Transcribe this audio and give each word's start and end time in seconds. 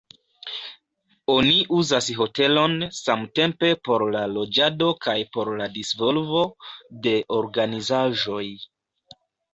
Oni 1.33 1.57
uzas 1.79 2.07
hotelon 2.21 2.73
samtempe 3.01 3.69
por 3.89 4.05
la 4.15 4.23
loĝado 4.39 4.87
kaj 5.07 5.17
por 5.37 5.53
la 5.61 5.69
disvolvo 5.77 6.43
de 7.07 7.15
organizaĵoj. 7.41 8.45